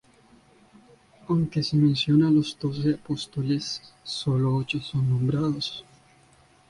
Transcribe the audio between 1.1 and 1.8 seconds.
Aunque se